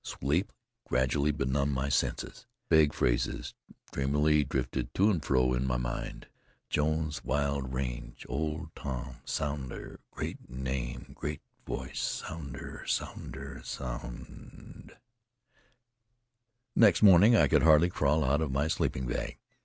[0.03, 0.51] Sleep
[0.87, 2.47] gradually benumbed my senses.
[2.71, 3.53] Vague phrases
[3.91, 6.25] dreamily drifted to and fro in my mind:
[6.71, 12.83] "Jones's wild range Old Tom Sounder great name great voice Sounder!
[12.87, 13.61] Sounder!
[13.63, 14.99] Sounder"
[16.75, 19.37] Next morning I could hardly crawl out of my sleeping bag.